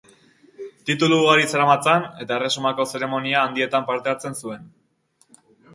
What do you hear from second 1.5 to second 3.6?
zeramatzan, eta erresumako zeremonia